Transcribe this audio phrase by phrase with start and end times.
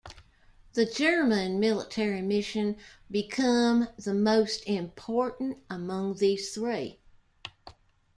[0.73, 2.75] The German Military Mission
[3.11, 6.99] become the most important among these three.